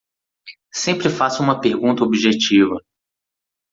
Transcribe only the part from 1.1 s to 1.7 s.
faça uma